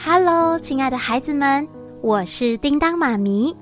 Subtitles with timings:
[0.00, 1.66] Hello，亲爱的孩子们，
[2.02, 3.54] 我是叮当妈咪，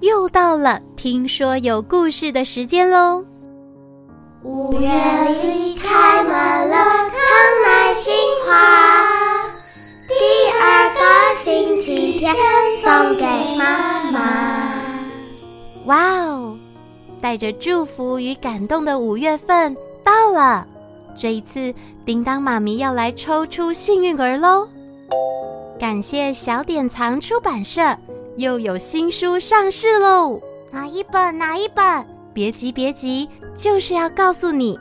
[0.00, 3.22] 又到了听说有故事的时间喽。
[4.44, 7.18] 五月里开满了康
[7.64, 8.14] 乃馨
[8.46, 9.42] 花，
[10.06, 10.14] 第
[10.62, 12.32] 二个星期天
[12.80, 13.26] 送给
[13.58, 14.20] 妈妈。
[15.86, 16.56] 哇哦，
[17.20, 20.64] 带着祝福与感动的五月份到了，
[21.12, 24.66] 这一次叮当妈咪要来抽出幸运儿喽。
[25.78, 27.94] 感谢小典藏出版社，
[28.36, 30.40] 又有新书上市喽！
[30.70, 31.36] 哪一本？
[31.36, 32.04] 哪一本？
[32.32, 34.78] 别急，别急，就是要告诉你，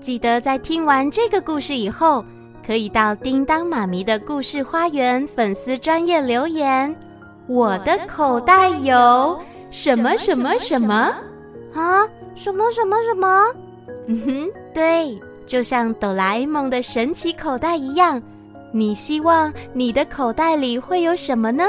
[0.00, 2.24] 记得在听完这个故事以后，
[2.64, 6.94] 可以到叮当妈咪的故事花园粉丝专业留言。
[7.48, 9.40] 我的口袋有
[9.72, 11.12] 什么什么什么
[11.74, 12.08] 啊？
[12.36, 13.46] 什么什么什么？
[14.06, 18.22] 嗯哼，对，就像哆啦 A 梦的神奇口袋一样。
[18.72, 21.64] 你希望你的口袋里会有什么呢？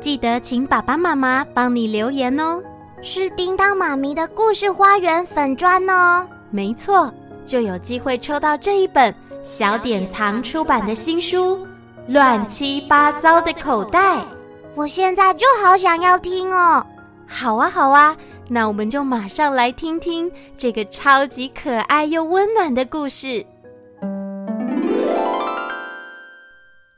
[0.00, 2.62] 记得请爸爸妈妈帮你留言哦。
[3.02, 6.26] 是叮当妈咪的故事花园粉砖哦。
[6.50, 7.12] 没错，
[7.44, 11.56] 就有机会抽到这一本小典藏出版的新书
[12.08, 14.16] 《乱七八糟的口袋》。
[14.74, 16.84] 我现在就好想要听哦。
[17.26, 18.16] 好啊，好啊，
[18.48, 23.44] 那我们就马上来听听这个超级可爱又温暖的故事。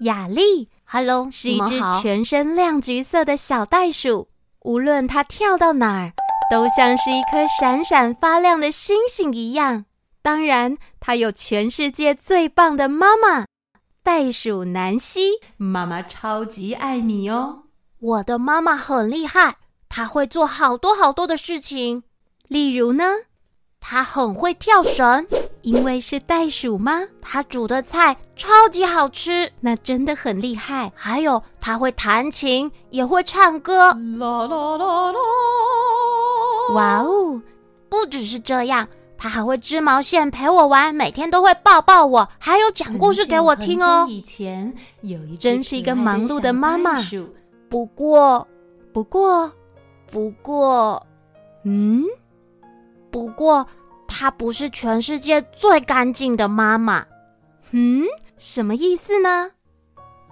[0.00, 4.28] 雅丽，Hello，是一只全身亮橘色的小袋鼠。
[4.60, 6.12] 无论它跳到哪儿，
[6.50, 9.84] 都像是一颗闪闪发亮的星星一样。
[10.22, 13.44] 当然，它有全世界最棒的妈妈——
[14.02, 15.32] 袋鼠南希。
[15.58, 17.64] 妈妈超级爱你哦！
[18.00, 19.56] 我的妈妈很厉害，
[19.88, 22.04] 她会做好多好多的事情。
[22.48, 23.04] 例如呢？
[23.80, 25.26] 她很会跳绳。
[25.62, 27.02] 因为是袋鼠吗？
[27.20, 30.90] 它煮的菜超级好吃，那真的很厉害。
[30.94, 33.92] 还有它会弹琴，也会唱歌。
[33.92, 35.18] 啦啦啦啦！
[36.74, 37.40] 哇哦！
[37.88, 38.88] 不只是这样，
[39.18, 44.06] 它还会织毛线陪我玩，每天都会抱抱我，还有讲故事给我听哦。
[44.08, 44.72] 以前
[45.02, 47.02] 有一真是一个忙碌的妈妈。
[47.68, 48.46] 不过，
[48.92, 49.52] 不过，
[50.10, 51.06] 不过，
[51.64, 52.04] 嗯，
[53.10, 53.66] 不过。
[54.12, 57.06] 她不是全世界最干净的妈妈，
[57.70, 58.04] 嗯，
[58.36, 59.48] 什么意思呢？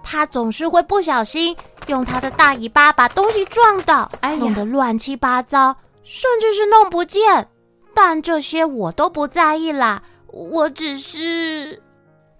[0.03, 1.55] 她总是会不小心
[1.87, 5.73] 用她的大尾巴把东西撞倒，哎，弄得乱七八糟，
[6.03, 7.47] 甚至是弄不见。
[7.95, 11.81] 但这些我都不在意啦，我只是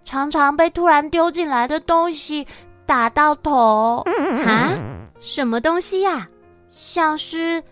[0.04, 2.46] 常常被突然丢进来的东西
[2.84, 4.04] 打到头。
[4.46, 4.70] 啊？
[5.18, 6.28] 什么东西呀？
[6.68, 7.62] 像是。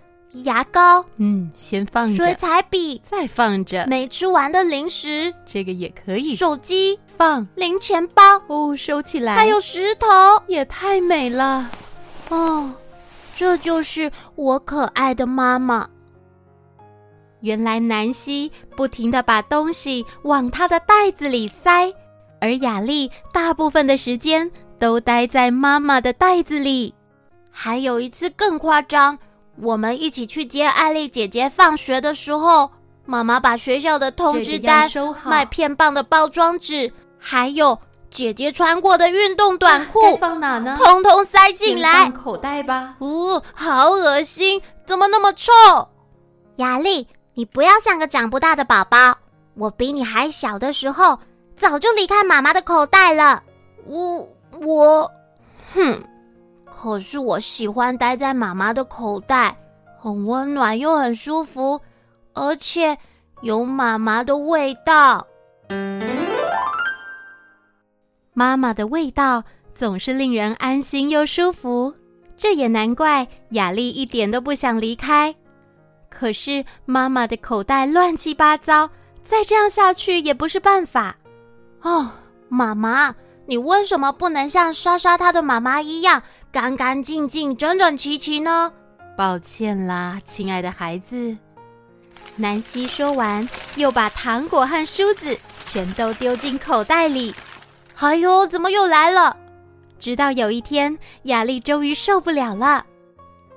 [0.44, 2.16] 牙膏，嗯，先放着。
[2.16, 3.86] 水彩笔，再放着。
[3.86, 6.34] 没吃完的零食，这个也可以。
[6.34, 9.34] 手机放，零钱包哦，收起来。
[9.34, 10.06] 还有石头，
[10.46, 11.70] 也太美了。
[12.28, 12.72] 哦，
[13.34, 15.88] 这就是我可爱的妈妈。
[17.40, 21.92] 原来南希不停的把东西往她的袋子里塞，
[22.40, 26.92] 而雅丽大部分的时间都待在妈妈的袋子里。
[27.50, 29.18] 还有一次更夸张。
[29.60, 32.70] 我们一起去接艾丽姐姐放学的时候，
[33.04, 34.88] 妈妈把学校的通知单、
[35.24, 37.78] 麦片棒的包装纸，还有
[38.10, 40.78] 姐姐穿过的运动短裤， 放哪呢？
[40.80, 42.04] 通通塞进来。
[42.04, 42.94] 放口袋吧。
[43.00, 44.60] 呜，好恶心！
[44.86, 45.52] 怎么那么臭？
[46.56, 49.16] 雅丽，你不要像个长不大的宝宝。
[49.54, 51.18] 我比你还小的时候，
[51.56, 53.42] 早就离开妈妈的口袋了。
[53.86, 54.28] 我
[54.60, 55.10] 我，
[55.74, 56.00] 哼。
[56.70, 59.56] 可是我喜欢待在妈妈的口袋，
[59.98, 61.80] 很温暖又很舒服，
[62.34, 62.96] 而且
[63.42, 65.26] 有妈妈的味道。
[68.32, 69.42] 妈妈的味道
[69.74, 71.92] 总是令人安心又舒服，
[72.36, 75.34] 这也难怪雅丽一点都不想离开。
[76.08, 78.88] 可是妈妈的口袋乱七八糟，
[79.24, 81.14] 再这样下去也不是办法。
[81.82, 82.08] 哦，
[82.48, 83.14] 妈妈，
[83.44, 86.22] 你为什么不能像莎莎她的妈妈一样？
[86.50, 88.72] 干干净净、整整齐齐呢？
[89.16, 91.36] 抱歉啦，亲爱的孩子。
[92.36, 93.46] 南希说完，
[93.76, 97.34] 又把糖果和梳子全都丢进口袋里。
[97.96, 99.36] 哎呦，怎么又来了？
[99.98, 102.84] 直到有一天，雅丽终于受不了了，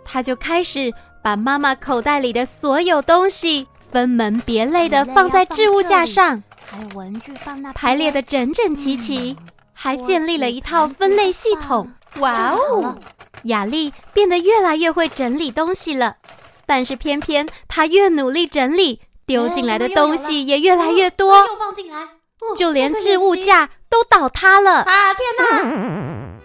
[0.03, 0.91] 她就开始
[1.23, 11.89] 把妈妈口袋里的所有东西分门别类的放在置物架上，还有文具放那，排列的整整齐齐，嗯、还建立了一套分类系统。
[12.19, 12.95] 哇哦！
[13.43, 16.17] 雅丽变得越来越会整理东西了，
[16.65, 22.07] 但是偏偏她越努力整理，丢进来的东西也越来越多，又放进来，
[22.55, 24.81] 就连置物架都倒塌了！
[24.81, 26.39] 啊，天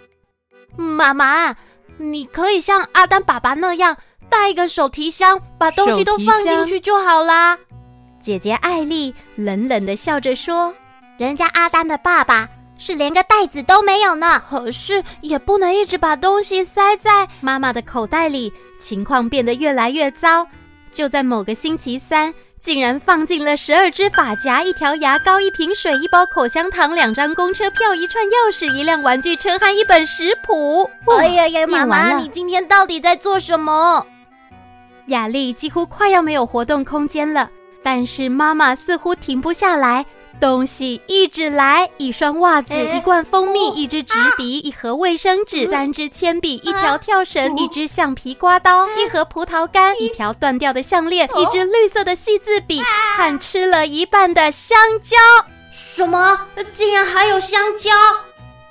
[0.75, 0.83] 哪！
[0.83, 1.55] 妈妈，
[1.97, 3.97] 你可以像阿丹爸爸那样
[4.29, 7.57] 带一个手提箱，把东西都放进去就好啦。
[8.19, 10.73] 姐姐艾丽冷冷的笑着说
[11.19, 20.47] ：“人家阿丹的爸爸是连个袋子都没有呢，可是也不能一直把东西塞在妈妈的口袋里。”情况变得越来越糟。
[20.91, 30.89] 就在某个星期三，竟然放进了十二只发夹、一条牙膏、一瓶水、一包口香糖、两张公车票、一串钥匙、一辆玩具车和一本食谱。
[31.17, 34.05] 哎呀呀，妈妈，你今天到底在做什么？
[35.07, 37.49] 雅丽几乎快要没有活动空间了，
[37.83, 40.05] 但是妈妈似乎停不下来。
[40.39, 52.81] 东西一直来，一双袜子，一罐蜂蜜，一支直笛，一盒卫生纸，三支铅笔，一条跳绳，一支橡皮刮刀，一盒葡萄干，一条断掉的项链，一支绿色的细字笔，
[53.15, 55.17] 和吃了一半的香蕉。
[55.71, 56.39] 什么？
[56.71, 57.91] 竟然还有香蕉？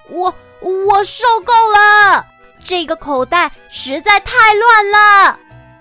[0.08, 2.24] 我我受够了！
[2.64, 5.38] 这个口袋实在太乱了。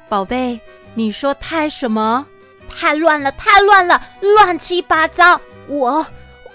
[0.10, 0.60] 宝贝，
[0.94, 2.26] 你说太什么？
[2.70, 5.40] 太乱了，太乱了，乱七八糟。
[5.68, 6.06] 我，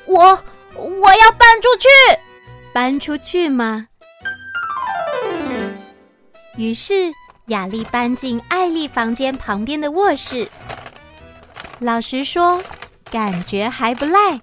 [0.06, 0.38] 我，
[0.76, 1.88] 我要搬出去，
[2.72, 3.86] 搬出去吗？
[6.56, 7.12] 于是
[7.46, 10.46] 雅丽搬进艾丽房间旁边的卧室。
[11.78, 12.62] 老实说，
[13.10, 14.40] 感觉还不赖。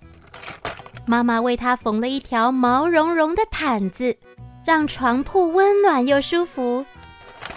[1.05, 4.17] 妈妈为她缝了一条毛茸茸的毯子，
[4.65, 6.85] 让床铺温暖又舒服。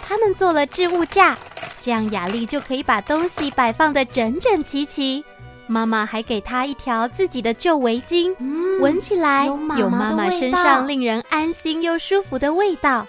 [0.01, 1.37] 他们做了置物架，
[1.79, 5.23] 这样雅丽就可以把东西摆放的整整齐齐。
[5.71, 13.07] 妈妈还给她一条自己的旧围巾，嗯、闻起来有妈妈身上令人安心又舒服的味道。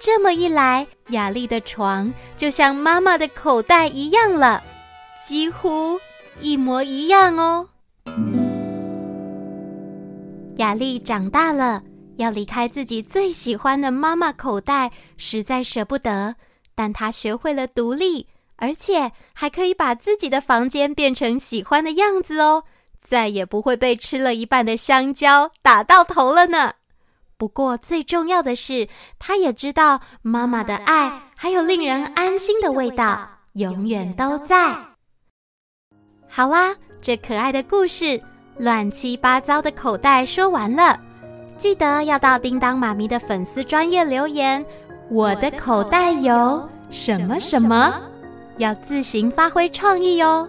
[0.00, 4.60] 这么一来，雅丽的床就像妈妈的口袋一样了，
[5.24, 6.00] 几乎
[6.40, 7.68] 一模一样哦。
[10.56, 11.80] 雅丽长大了，
[12.16, 16.34] 要离开自己最喜欢的妈妈口袋，实在舍不得，
[16.74, 18.26] 但她学会了独立。
[18.60, 22.62] 而且还可以把自己的房间变成喜欢的样子哦，
[23.02, 26.74] 再也不会被吃了一半的香蕉打到头了呢。
[27.38, 28.86] 不过最重要的是，
[29.18, 34.76] 他也知道妈妈的爱还有令人安心的味道，永远都在。
[36.28, 38.04] 好啦，这可爱的故事
[38.58, 41.00] 《乱七八糟的口袋》说完了，
[41.56, 44.62] 记得要到叮当妈咪的粉丝专页留言，
[45.10, 47.98] 我的口袋有什么什么。
[48.56, 50.48] 要自行发挥创意哦，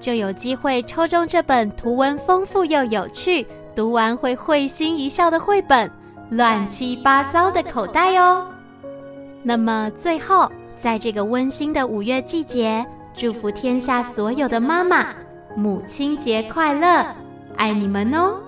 [0.00, 5.88] 就有机会抽中这本图文丰富又有趣、读完会会心一笑的绘本
[6.30, 8.46] 《乱七八糟的口袋》哦。
[9.42, 15.08] 那么最后，在这个温馨的五月季节，祝福天下所有的妈妈，
[15.54, 17.06] 母亲节快乐，
[17.56, 18.38] 爱你们哦！